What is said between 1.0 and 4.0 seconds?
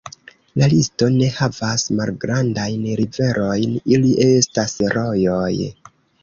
ne havas malgrandajn riverojn,